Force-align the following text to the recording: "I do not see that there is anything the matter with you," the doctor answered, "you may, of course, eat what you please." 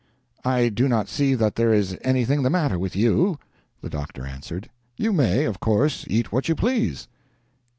"I 0.43 0.69
do 0.69 0.87
not 0.87 1.07
see 1.09 1.35
that 1.35 1.53
there 1.57 1.71
is 1.71 1.95
anything 2.01 2.41
the 2.41 2.49
matter 2.49 2.79
with 2.79 2.95
you," 2.95 3.37
the 3.81 3.89
doctor 3.91 4.25
answered, 4.25 4.67
"you 4.97 5.13
may, 5.13 5.45
of 5.45 5.59
course, 5.59 6.05
eat 6.09 6.31
what 6.31 6.49
you 6.49 6.55
please." 6.55 7.07